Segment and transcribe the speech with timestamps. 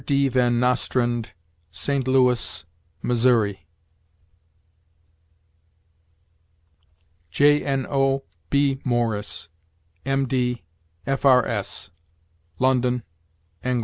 [0.03, 0.29] D.
[0.29, 1.29] Van Nostrand,
[1.69, 2.07] St.
[2.07, 2.65] Louis,
[3.03, 3.13] Mo.;
[7.31, 8.23] Jno.
[8.49, 8.81] B.
[8.83, 9.49] Morris,
[10.03, 10.25] M.
[10.27, 10.63] D.,
[11.05, 11.23] F.
[11.23, 11.45] R.
[11.47, 11.91] S.,
[12.57, 13.03] London,
[13.63, 13.79] Eng.